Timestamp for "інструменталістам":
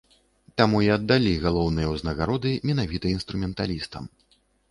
3.17-4.03